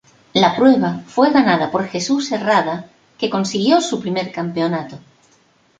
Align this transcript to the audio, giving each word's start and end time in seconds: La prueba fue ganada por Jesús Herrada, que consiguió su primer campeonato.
La 0.33 0.55
prueba 0.55 1.03
fue 1.05 1.31
ganada 1.31 1.69
por 1.69 1.85
Jesús 1.85 2.31
Herrada, 2.31 2.89
que 3.19 3.29
consiguió 3.29 3.79
su 3.81 3.99
primer 3.99 4.31
campeonato. 4.31 4.97